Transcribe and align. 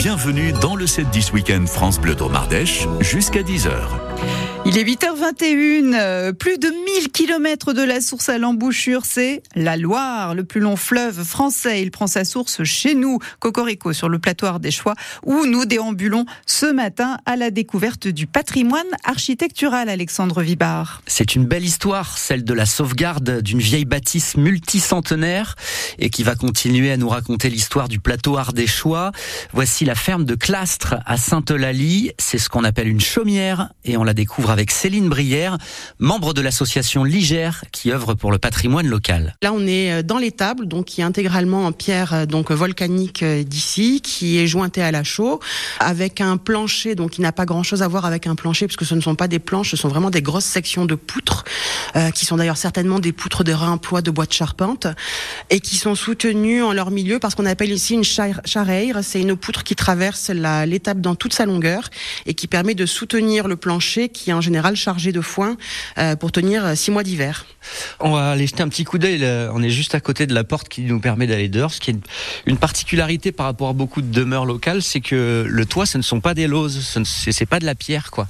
Bienvenue 0.00 0.52
dans 0.52 0.76
le 0.76 0.84
7-10 0.86 1.32
Week-end 1.32 1.64
France 1.66 1.98
Bleu 1.98 2.14
Dromardèche 2.14 2.86
jusqu'à 3.00 3.42
10h. 3.42 3.72
Il 4.64 4.78
est 4.78 4.84
8h21, 4.84 5.94
euh, 5.94 6.32
plus 6.32 6.56
de 6.56 6.68
1000 6.68 7.10
km 7.10 7.72
de 7.72 7.82
la 7.82 8.00
source 8.00 8.28
à 8.28 8.38
l'embouchure, 8.38 9.04
c'est 9.04 9.42
la 9.56 9.76
Loire, 9.76 10.36
le 10.36 10.44
plus 10.44 10.60
long 10.60 10.76
fleuve 10.76 11.24
français. 11.24 11.82
Il 11.82 11.90
prend 11.90 12.06
sa 12.06 12.24
source 12.24 12.62
chez 12.62 12.94
nous, 12.94 13.18
Cocorico, 13.40 13.92
sur 13.92 14.08
le 14.08 14.20
plateau 14.20 14.46
Choix, 14.70 14.94
où 15.24 15.46
nous 15.46 15.64
déambulons 15.64 16.26
ce 16.46 16.66
matin 16.66 17.18
à 17.26 17.34
la 17.34 17.50
découverte 17.50 18.06
du 18.06 18.28
patrimoine 18.28 18.86
architectural, 19.02 19.88
Alexandre 19.88 20.42
Vibard. 20.42 21.02
C'est 21.08 21.34
une 21.34 21.44
belle 21.44 21.64
histoire, 21.64 22.16
celle 22.16 22.44
de 22.44 22.54
la 22.54 22.64
sauvegarde 22.64 23.40
d'une 23.40 23.58
vieille 23.58 23.84
bâtisse 23.84 24.36
multicentenaire 24.36 25.56
et 25.98 26.08
qui 26.08 26.22
va 26.22 26.36
continuer 26.36 26.92
à 26.92 26.96
nous 26.96 27.08
raconter 27.08 27.50
l'histoire 27.50 27.88
du 27.88 27.98
plateau 27.98 28.36
ardéchois. 28.36 29.10
Voici 29.52 29.84
la 29.84 29.96
ferme 29.96 30.24
de 30.24 30.36
Clastres 30.36 30.94
à 31.04 31.16
Sainte-Eulalie. 31.16 32.12
C'est 32.18 32.38
ce 32.38 32.48
qu'on 32.48 32.62
appelle 32.62 32.86
une 32.86 33.00
chaumière 33.00 33.70
et 33.84 33.96
on 33.96 34.04
la 34.04 34.14
découvre 34.14 34.51
avec 34.52 34.70
Céline 34.70 35.08
Brière, 35.08 35.58
membre 35.98 36.34
de 36.34 36.40
l'association 36.40 37.04
Ligère 37.04 37.64
qui 37.72 37.90
œuvre 37.90 38.14
pour 38.14 38.30
le 38.30 38.38
patrimoine 38.38 38.86
local. 38.86 39.34
Là, 39.42 39.52
on 39.52 39.66
est 39.66 39.92
euh, 39.92 40.02
dans 40.02 40.18
l'étable, 40.18 40.68
donc 40.68 40.86
qui 40.86 41.00
est 41.00 41.04
intégralement 41.04 41.66
en 41.66 41.72
pierre 41.72 42.14
euh, 42.14 42.26
donc 42.26 42.50
volcanique 42.50 43.22
euh, 43.22 43.42
d'ici, 43.42 44.00
qui 44.02 44.38
est 44.38 44.46
jointé 44.46 44.82
à 44.82 44.90
la 44.90 45.04
chaux, 45.04 45.40
avec 45.80 46.20
un 46.20 46.36
plancher, 46.36 46.94
donc 46.94 47.12
qui 47.12 47.20
n'a 47.20 47.32
pas 47.32 47.46
grand-chose 47.46 47.82
à 47.82 47.88
voir 47.88 48.04
avec 48.04 48.26
un 48.26 48.34
plancher, 48.34 48.66
puisque 48.66 48.84
ce 48.84 48.94
ne 48.94 49.00
sont 49.00 49.14
pas 49.14 49.28
des 49.28 49.38
planches, 49.38 49.70
ce 49.70 49.76
sont 49.76 49.88
vraiment 49.88 50.10
des 50.10 50.22
grosses 50.22 50.44
sections 50.44 50.84
de 50.84 50.94
poutres, 50.94 51.44
qui 52.14 52.24
sont 52.24 52.36
d'ailleurs 52.36 52.56
certainement 52.56 52.98
des 52.98 53.12
poutres 53.12 53.44
de 53.44 53.52
réemploi 53.52 54.02
de 54.02 54.10
bois 54.10 54.26
de 54.26 54.32
charpente, 54.32 54.86
et 55.50 55.60
qui 55.60 55.76
sont 55.76 55.94
soutenues 55.94 56.62
en 56.62 56.72
leur 56.72 56.90
milieu 56.90 57.18
parce 57.18 57.34
qu'on 57.34 57.46
appelle 57.46 57.72
ici 57.72 57.94
une 57.94 58.04
charreire. 58.04 59.00
C'est 59.02 59.20
une 59.20 59.36
poutre 59.36 59.64
qui 59.64 59.74
traverse 59.74 60.30
l'étape 60.30 61.00
dans 61.00 61.14
toute 61.14 61.32
sa 61.32 61.46
longueur 61.46 61.88
et 62.26 62.34
qui 62.34 62.46
permet 62.46 62.74
de 62.74 62.86
soutenir 62.86 63.48
le 63.48 63.56
plancher 63.56 64.08
qui 64.08 64.30
est 64.30 64.32
en 64.34 64.41
général 64.42 64.76
chargé 64.76 65.12
de 65.12 65.20
foin 65.20 65.56
euh, 65.98 66.16
pour 66.16 66.32
tenir 66.32 66.64
euh, 66.64 66.74
six 66.74 66.90
mois 66.90 67.02
d'hiver. 67.02 67.46
On 68.00 68.12
va 68.12 68.32
aller 68.32 68.46
jeter 68.46 68.62
un 68.62 68.68
petit 68.68 68.84
coup 68.84 68.98
d'œil. 68.98 69.24
On 69.54 69.62
est 69.62 69.70
juste 69.70 69.94
à 69.94 70.00
côté 70.00 70.26
de 70.26 70.34
la 70.34 70.44
porte 70.44 70.68
qui 70.68 70.82
nous 70.82 71.00
permet 71.00 71.26
d'aller 71.26 71.48
dehors. 71.48 71.72
Ce 71.72 71.80
qui 71.80 71.92
est 71.92 71.96
une 72.46 72.58
particularité 72.58 73.30
par 73.32 73.46
rapport 73.46 73.68
à 73.68 73.72
beaucoup 73.72 74.02
de 74.02 74.12
demeures 74.12 74.44
locales, 74.44 74.82
c'est 74.82 75.00
que 75.00 75.46
le 75.48 75.66
toit, 75.66 75.86
ce 75.86 75.96
ne 75.96 76.02
sont 76.02 76.20
pas 76.20 76.34
des 76.34 76.48
lauses, 76.48 76.80
ce 76.80 77.30
n'est 77.30 77.46
pas 77.46 77.60
de 77.60 77.64
la 77.64 77.74
pierre, 77.74 78.10
quoi. 78.10 78.26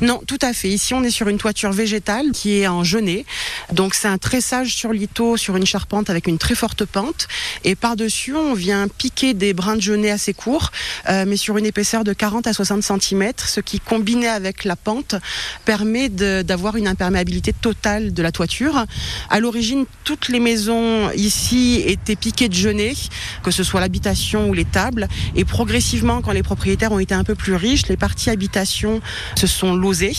Non, 0.00 0.20
tout 0.26 0.38
à 0.42 0.52
fait. 0.52 0.68
Ici, 0.68 0.94
on 0.94 1.02
est 1.02 1.10
sur 1.10 1.28
une 1.28 1.38
toiture 1.38 1.72
végétale 1.72 2.32
qui 2.32 2.58
est 2.58 2.68
en 2.68 2.84
genêt. 2.84 3.24
Donc, 3.72 3.94
c'est 3.94 4.08
un 4.08 4.18
tressage 4.18 4.74
sur 4.74 4.92
lito, 4.92 5.36
sur 5.36 5.56
une 5.56 5.66
charpente 5.66 6.10
avec 6.10 6.26
une 6.26 6.38
très 6.38 6.54
forte 6.54 6.84
pente. 6.84 7.28
Et 7.64 7.74
par-dessus, 7.74 8.34
on 8.34 8.54
vient 8.54 8.88
piquer 8.88 9.34
des 9.34 9.54
brins 9.54 9.76
de 9.76 9.80
genêt 9.80 10.10
assez 10.10 10.34
courts, 10.34 10.70
euh, 11.08 11.24
mais 11.26 11.36
sur 11.36 11.56
une 11.58 11.66
épaisseur 11.66 12.04
de 12.04 12.12
40 12.12 12.46
à 12.46 12.52
60 12.52 12.82
cm, 12.82 13.32
ce 13.38 13.60
qui, 13.60 13.80
combiné 13.80 14.28
avec 14.28 14.64
la 14.64 14.76
pente, 14.76 15.16
permet 15.64 16.08
d'avoir 16.08 16.76
une 16.76 16.88
imperméabilité 16.88 17.52
totale 17.52 18.12
de 18.12 18.22
la 18.22 18.32
toiture. 18.32 18.84
À 19.30 19.40
l'origine, 19.40 19.86
toutes 20.04 20.28
les 20.28 20.40
maisons 20.40 21.10
ici 21.12 21.82
étaient 21.86 22.16
piquées 22.16 22.48
de 22.48 22.54
genêt, 22.54 22.94
que 23.42 23.50
ce 23.50 23.64
soit 23.64 23.80
l'habitation 23.80 24.48
ou 24.48 24.54
les 24.54 24.64
tables. 24.64 25.08
Et 25.34 25.44
progressivement, 25.44 26.22
quand 26.22 26.32
les 26.32 26.42
propriétaires 26.42 26.92
ont 26.92 26.98
été 26.98 27.14
un 27.14 27.24
peu 27.24 27.34
plus 27.34 27.54
riches, 27.54 27.86
les 27.88 27.96
parties 27.96 28.30
habitation 28.30 29.00
se 29.36 29.46
sont 29.46 29.74
losées 29.74 30.16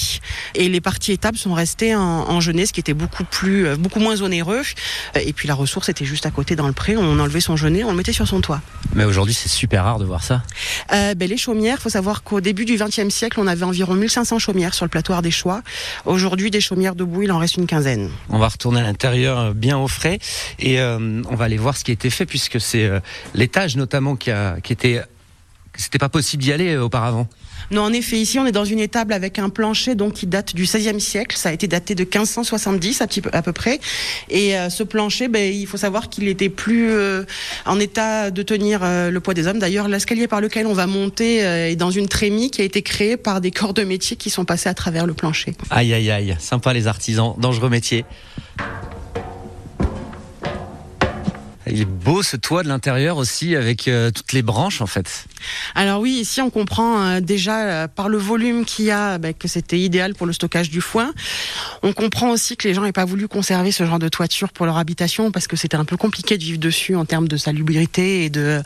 et 0.55 0.69
les 0.69 0.81
parties 0.81 1.11
étables 1.11 1.37
sont 1.37 1.53
restées 1.53 1.95
en, 1.95 2.01
en 2.01 2.41
ce 2.41 2.73
qui 2.73 2.79
était 2.79 2.93
beaucoup 2.93 3.23
plus, 3.23 3.67
euh, 3.67 3.75
beaucoup 3.75 3.99
moins 3.99 4.21
onéreux. 4.21 4.61
Et 5.19 5.33
puis 5.33 5.47
la 5.47 5.53
ressource 5.53 5.89
était 5.89 6.05
juste 6.05 6.25
à 6.25 6.31
côté 6.31 6.55
dans 6.55 6.67
le 6.67 6.73
pré. 6.73 6.97
On 6.97 7.19
enlevait 7.19 7.41
son 7.41 7.55
genêt, 7.55 7.83
on 7.83 7.91
le 7.91 7.97
mettait 7.97 8.13
sur 8.13 8.27
son 8.27 8.41
toit. 8.41 8.61
Mais 8.93 9.03
aujourd'hui, 9.03 9.33
c'est 9.33 9.49
super 9.49 9.83
rare 9.83 9.99
de 9.99 10.05
voir 10.05 10.23
ça. 10.23 10.43
Euh, 10.93 11.13
ben, 11.13 11.29
les 11.29 11.37
chaumières, 11.37 11.79
faut 11.79 11.89
savoir 11.89 12.23
qu'au 12.23 12.41
début 12.41 12.65
du 12.65 12.77
XXe 12.77 13.09
siècle, 13.09 13.39
on 13.39 13.47
avait 13.47 13.63
environ 13.63 13.93
1500 13.93 14.39
chaumières 14.39 14.73
sur 14.73 14.85
le 14.85 14.89
plateau 14.89 15.13
des 15.21 15.31
Choix. 15.31 15.61
Aujourd'hui, 16.05 16.51
des 16.51 16.61
chaumières 16.61 16.95
debout, 16.95 17.23
il 17.23 17.31
en 17.31 17.37
reste 17.37 17.57
une 17.57 17.67
quinzaine. 17.67 18.09
On 18.29 18.39
va 18.39 18.47
retourner 18.47 18.79
à 18.79 18.83
l'intérieur 18.83 19.39
euh, 19.39 19.53
bien 19.53 19.77
au 19.77 19.87
frais 19.87 20.19
et 20.59 20.81
on 20.81 21.35
va 21.35 21.45
aller 21.45 21.57
voir 21.57 21.77
ce 21.77 21.83
qui 21.83 21.91
a 21.91 21.93
été 21.93 22.09
fait 22.09 22.25
puisque 22.25 22.59
c'est 22.59 22.89
l'étage 23.33 23.75
notamment 23.75 24.15
qui, 24.15 24.31
a, 24.31 24.59
qui 24.61 24.73
était 24.73 25.01
c'était 25.77 25.99
pas 25.99 26.09
possible 26.09 26.43
d'y 26.43 26.51
aller 26.51 26.75
auparavant. 26.77 27.27
Non, 27.71 27.81
en 27.81 27.93
effet, 27.93 28.17
ici, 28.17 28.39
on 28.39 28.45
est 28.45 28.51
dans 28.51 28.65
une 28.65 28.79
étable 28.79 29.13
avec 29.13 29.39
un 29.39 29.49
plancher 29.49 29.95
donc 29.95 30.13
qui 30.13 30.27
date 30.27 30.55
du 30.55 30.63
XVIe 30.63 31.01
siècle. 31.01 31.35
Ça 31.35 31.49
a 31.49 31.51
été 31.51 31.67
daté 31.67 31.95
de 31.95 32.03
1570 32.03 33.01
à, 33.01 33.07
peu, 33.07 33.29
à 33.33 33.41
peu 33.41 33.51
près. 33.51 33.79
Et 34.29 34.55
euh, 34.55 34.69
ce 34.69 34.83
plancher, 34.83 35.27
ben, 35.27 35.53
il 35.53 35.67
faut 35.67 35.77
savoir 35.77 36.09
qu'il 36.09 36.27
était 36.27 36.49
plus 36.49 36.89
euh, 36.91 37.23
en 37.65 37.79
état 37.79 38.31
de 38.31 38.41
tenir 38.41 38.81
euh, 38.83 39.11
le 39.11 39.19
poids 39.19 39.33
des 39.33 39.47
hommes. 39.47 39.59
D'ailleurs, 39.59 39.87
l'escalier 39.87 40.27
par 40.27 40.39
lequel 40.39 40.65
on 40.65 40.73
va 40.73 40.87
monter 40.87 41.37
est 41.37 41.75
dans 41.75 41.91
une 41.91 42.07
trémie 42.07 42.51
qui 42.51 42.61
a 42.61 42.63
été 42.63 42.81
créée 42.81 43.17
par 43.17 43.41
des 43.41 43.51
corps 43.51 43.73
de 43.73 43.83
métier 43.83 44.15
qui 44.15 44.29
sont 44.29 44.45
passés 44.45 44.69
à 44.69 44.73
travers 44.73 45.05
le 45.05 45.13
plancher. 45.13 45.53
Aïe, 45.69 45.93
aïe, 45.93 46.09
aïe. 46.09 46.35
Sympa 46.39 46.73
les 46.73 46.87
artisans. 46.87 47.33
Dangereux 47.37 47.69
métier. 47.69 48.05
Il 51.69 51.81
est 51.81 51.85
beau 51.85 52.23
ce 52.23 52.37
toit 52.37 52.63
de 52.63 52.67
l'intérieur 52.67 53.17
aussi 53.17 53.55
avec 53.55 53.87
euh, 53.87 54.11
toutes 54.11 54.33
les 54.33 54.41
branches 54.41 54.81
en 54.81 54.87
fait. 54.87 55.25
Alors 55.75 56.01
oui, 56.01 56.11
ici 56.11 56.41
on 56.41 56.49
comprend 56.49 57.01
euh, 57.05 57.19
déjà 57.19 57.65
euh, 57.65 57.87
par 57.87 58.09
le 58.09 58.17
volume 58.17 58.65
qu'il 58.65 58.85
y 58.85 58.91
a 58.91 59.17
bah, 59.17 59.33
que 59.33 59.47
c'était 59.47 59.79
idéal 59.79 60.13
pour 60.15 60.27
le 60.27 60.33
stockage 60.33 60.69
du 60.69 60.81
foin. 60.81 61.13
On 61.83 61.93
comprend 61.93 62.31
aussi 62.31 62.57
que 62.57 62.67
les 62.67 62.73
gens 62.73 62.83
n'aient 62.83 62.91
pas 62.91 63.05
voulu 63.05 63.27
conserver 63.27 63.71
ce 63.71 63.85
genre 63.85 63.99
de 63.99 64.09
toiture 64.09 64.49
pour 64.49 64.65
leur 64.65 64.77
habitation 64.77 65.31
parce 65.31 65.47
que 65.47 65.55
c'était 65.55 65.77
un 65.77 65.85
peu 65.85 65.97
compliqué 65.97 66.37
de 66.37 66.43
vivre 66.43 66.59
dessus 66.59 66.95
en 66.95 67.05
termes 67.05 67.27
de 67.27 67.37
salubrité 67.37 68.25
et 68.25 68.29
de 68.29 68.61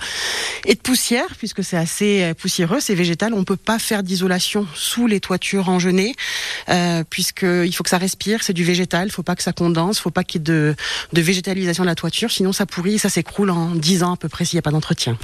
et 0.66 0.76
de 0.76 0.80
poussière 0.80 1.28
puisque 1.38 1.64
c'est 1.64 1.78
assez 1.78 2.34
poussiéreux, 2.38 2.80
c'est 2.80 2.96
végétal. 2.96 3.34
On 3.34 3.44
peut 3.44 3.56
pas 3.56 3.80
faire 3.80 4.04
d'isolation 4.04 4.68
sous 4.76 5.08
les 5.08 5.20
toitures 5.20 5.70
engennées 5.70 6.16
euh, 6.70 7.04
puisqu'il 7.10 7.74
faut 7.74 7.84
que 7.84 7.90
ça 7.90 7.98
respire, 7.98 8.44
c'est 8.44 8.54
du 8.54 8.64
végétal, 8.64 9.08
il 9.08 9.12
faut 9.12 9.24
pas 9.24 9.36
que 9.36 9.44
ça 9.44 9.54
condense, 9.54 9.98
il 9.98 10.02
faut 10.02 10.12
pas 10.12 10.24
qu'il 10.24 10.42
y 10.42 10.44
ait 10.44 10.46
de, 10.46 10.76
de 11.14 11.22
végétalisation 11.22 11.84
de 11.84 11.90
la 11.90 11.96
toiture, 11.96 12.32
sinon 12.32 12.52
ça 12.52 12.66
pourrit 12.66 13.00
ça 13.00 13.10
s'écroule 13.10 13.50
en 13.50 13.76
10 13.76 14.04
ans 14.04 14.14
à 14.14 14.18
peu 14.18 14.30
près 14.30 14.46
s'il 14.46 14.58
n'y 14.58 14.60
a 14.60 14.64
pas 14.64 14.72
d'entretien. 14.72 15.18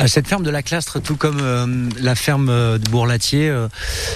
Euh, 0.00 0.06
cette 0.06 0.26
ferme 0.26 0.42
de 0.42 0.50
la 0.50 0.62
Clastre, 0.62 1.00
tout 1.00 1.16
comme 1.16 1.40
euh, 1.42 1.66
la 2.00 2.14
ferme 2.14 2.48
euh, 2.48 2.78
de 2.78 2.88
Bourlatier, 2.88 3.52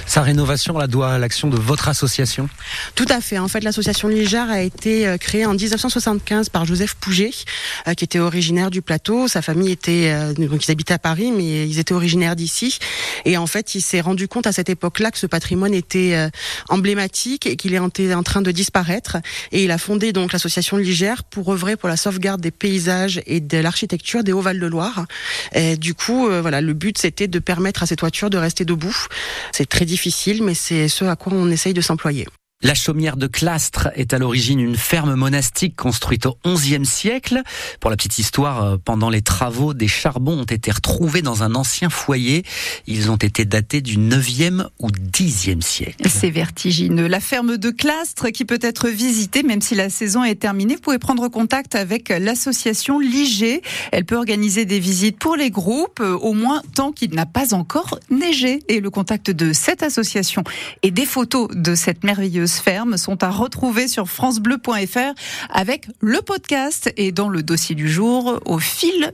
sa 0.06 0.22
rénovation 0.22 0.76
la 0.78 0.86
doit 0.86 1.12
à 1.12 1.18
l'action 1.18 1.48
de 1.48 1.58
votre 1.58 1.88
association? 1.88 2.48
Tout 2.94 3.06
à 3.08 3.20
fait. 3.20 3.38
En 3.38 3.48
fait, 3.48 3.60
l'association 3.60 4.08
Ligère 4.08 4.50
a 4.50 4.60
été 4.60 5.16
créée 5.20 5.46
en 5.46 5.54
1975 5.54 6.48
par 6.48 6.64
Joseph 6.64 6.94
Pouget, 6.94 7.30
qui 7.96 8.04
était 8.04 8.18
originaire 8.18 8.70
du 8.70 8.82
plateau. 8.82 9.28
Sa 9.28 9.42
famille 9.42 9.70
était, 9.70 10.34
donc 10.34 10.66
ils 10.66 10.70
habitaient 10.70 10.94
à 10.94 10.98
Paris, 10.98 11.32
mais 11.32 11.68
ils 11.68 11.78
étaient 11.78 11.94
originaires 11.94 12.36
d'ici. 12.36 12.78
Et 13.24 13.36
en 13.36 13.46
fait, 13.46 13.74
il 13.74 13.80
s'est 13.80 14.00
rendu 14.00 14.28
compte 14.28 14.46
à 14.46 14.52
cette 14.52 14.68
époque-là 14.68 15.10
que 15.10 15.18
ce 15.18 15.26
patrimoine 15.26 15.74
était 15.74 16.28
emblématique 16.68 17.46
et 17.46 17.56
qu'il 17.56 17.74
est 17.74 17.78
en 17.78 18.22
train 18.22 18.42
de 18.42 18.50
disparaître. 18.50 19.16
Et 19.52 19.64
il 19.64 19.70
a 19.70 19.78
fondé 19.78 20.12
donc 20.12 20.32
l'association 20.32 20.76
Ligère 20.76 21.24
pour 21.24 21.52
œuvrer 21.52 21.76
pour 21.76 21.88
la 21.88 21.96
sauvegarde 21.96 22.40
des 22.40 22.50
paysages 22.50 23.20
et 23.26 23.40
de 23.40 23.58
l'architecture 23.58 24.24
des 24.24 24.32
Hauts-Val-de-Loire 24.32 25.06
du 25.76 25.94
coup, 25.94 26.28
euh, 26.28 26.40
voilà, 26.40 26.60
le 26.60 26.72
but 26.72 26.98
c'était 26.98 27.28
de 27.28 27.38
permettre 27.38 27.82
à 27.82 27.86
cette 27.86 28.00
voiture 28.00 28.30
de 28.30 28.38
rester 28.38 28.64
debout. 28.64 28.96
C'est 29.52 29.68
très 29.68 29.84
difficile, 29.84 30.42
mais 30.42 30.54
c'est 30.54 30.88
ce 30.88 31.04
à 31.04 31.16
quoi 31.16 31.32
on 31.34 31.50
essaye 31.50 31.74
de 31.74 31.80
s'employer. 31.80 32.26
La 32.64 32.72
chaumière 32.72 33.18
de 33.18 33.26
Clastres 33.26 33.90
est 33.94 34.14
à 34.14 34.18
l'origine 34.18 34.58
une 34.58 34.76
ferme 34.76 35.16
monastique 35.16 35.76
construite 35.76 36.24
au 36.24 36.34
XIe 36.46 36.86
siècle. 36.86 37.42
Pour 37.78 37.90
la 37.90 37.96
petite 37.98 38.18
histoire, 38.18 38.64
euh, 38.64 38.76
pendant 38.82 39.10
les 39.10 39.20
travaux, 39.20 39.74
des 39.74 39.86
charbons 39.86 40.40
ont 40.40 40.44
été 40.44 40.70
retrouvés 40.70 41.20
dans 41.20 41.42
un 41.42 41.56
ancien 41.56 41.90
foyer. 41.90 42.42
Ils 42.86 43.10
ont 43.10 43.16
été 43.16 43.44
datés 43.44 43.82
du 43.82 43.98
9e 43.98 44.66
ou 44.78 44.88
10e 44.88 45.60
siècle. 45.60 46.08
C'est 46.08 46.30
vertigineux. 46.30 47.06
La 47.06 47.20
ferme 47.20 47.58
de 47.58 47.68
Clastres 47.68 48.32
qui 48.32 48.46
peut 48.46 48.60
être 48.62 48.88
visitée 48.88 49.42
même 49.42 49.60
si 49.60 49.74
la 49.74 49.90
saison 49.90 50.24
est 50.24 50.40
terminée. 50.40 50.76
Vous 50.76 50.80
pouvez 50.80 50.98
prendre 50.98 51.28
contact 51.28 51.74
avec 51.74 52.08
l'association 52.08 52.98
Liger. 52.98 53.60
Elle 53.92 54.06
peut 54.06 54.16
organiser 54.16 54.64
des 54.64 54.80
visites 54.80 55.18
pour 55.18 55.36
les 55.36 55.50
groupes, 55.50 56.00
euh, 56.00 56.16
au 56.16 56.32
moins 56.32 56.62
tant 56.74 56.92
qu'il 56.92 57.14
n'a 57.14 57.26
pas 57.26 57.52
encore 57.52 57.98
neigé. 58.08 58.60
Et 58.68 58.80
le 58.80 58.88
contact 58.88 59.30
de 59.30 59.52
cette 59.52 59.82
association 59.82 60.44
et 60.82 60.90
des 60.90 61.04
photos 61.04 61.48
de 61.52 61.74
cette 61.74 62.04
merveilleuse 62.04 62.53
sont 62.96 63.22
à 63.22 63.30
retrouver 63.30 63.88
sur 63.88 64.08
francebleu.fr 64.08 65.14
avec 65.50 65.88
le 66.00 66.20
podcast. 66.20 66.92
Et 66.96 67.12
dans 67.12 67.28
le 67.28 67.42
dossier 67.42 67.74
du 67.74 67.88
jour 67.88 68.40
au 68.44 68.58
fil 68.58 69.12